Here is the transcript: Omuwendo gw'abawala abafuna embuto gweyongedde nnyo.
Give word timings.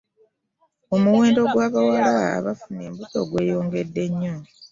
Omuwendo 0.95 1.41
gw'abawala 1.51 2.11
abafuna 2.37 2.81
embuto 2.89 3.19
gweyongedde 3.29 4.03
nnyo. 4.11 4.35